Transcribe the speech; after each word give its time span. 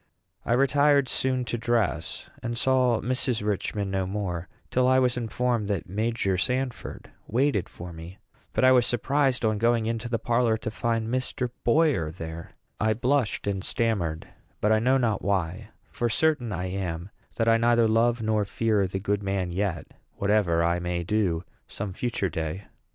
I 0.43 0.53
retired 0.53 1.07
soon 1.07 1.45
to 1.45 1.59
dress, 1.59 2.27
and 2.41 2.57
saw 2.57 3.01
Mrs. 3.01 3.45
Richman 3.45 3.91
no 3.91 4.07
more 4.07 4.47
till 4.71 4.87
I 4.87 4.97
was 4.97 5.15
informed 5.15 5.67
that 5.67 5.87
Major 5.87 6.39
Sanford 6.39 7.11
waited 7.27 7.69
for 7.69 7.93
me. 7.93 8.17
But 8.53 8.63
I 8.63 8.71
was 8.71 8.87
surprised, 8.87 9.45
on 9.45 9.59
going 9.59 9.85
into 9.85 10.09
the 10.09 10.17
parlor, 10.17 10.57
to 10.57 10.71
find 10.71 11.07
Mr. 11.07 11.51
Boyer 11.63 12.09
there. 12.09 12.53
I 12.79 12.95
blushed 12.95 13.45
and 13.45 13.63
stammered; 13.63 14.27
but 14.59 14.71
I 14.71 14.79
know 14.79 14.97
not 14.97 15.21
why; 15.21 15.69
for 15.91 16.09
certain 16.09 16.51
I 16.51 16.65
am 16.71 17.11
that 17.35 17.47
I 17.47 17.57
neither 17.57 17.87
love 17.87 18.23
nor 18.23 18.43
fear 18.43 18.87
the 18.87 18.97
good 18.97 19.21
man 19.21 19.51
yet, 19.51 19.85
whatever 20.15 20.63
I 20.63 20.79
may 20.79 21.03
do 21.03 21.43
some 21.67 21.93
future 21.93 22.27
day. 22.29 22.63